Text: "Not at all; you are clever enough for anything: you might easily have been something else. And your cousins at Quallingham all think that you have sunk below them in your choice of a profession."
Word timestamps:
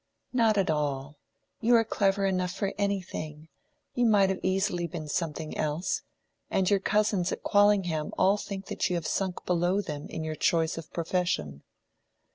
"Not 0.33 0.57
at 0.57 0.71
all; 0.71 1.19
you 1.59 1.75
are 1.75 1.83
clever 1.83 2.25
enough 2.25 2.49
for 2.53 2.73
anything: 2.75 3.49
you 3.93 4.07
might 4.07 4.35
easily 4.41 4.85
have 4.85 4.91
been 4.91 5.07
something 5.07 5.55
else. 5.55 6.01
And 6.49 6.67
your 6.67 6.79
cousins 6.79 7.31
at 7.31 7.43
Quallingham 7.43 8.09
all 8.17 8.37
think 8.37 8.65
that 8.65 8.89
you 8.89 8.95
have 8.95 9.05
sunk 9.05 9.45
below 9.45 9.79
them 9.79 10.07
in 10.09 10.23
your 10.23 10.33
choice 10.33 10.75
of 10.75 10.85
a 10.85 10.91
profession." 10.91 11.61